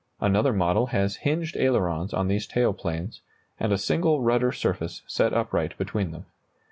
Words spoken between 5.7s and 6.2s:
between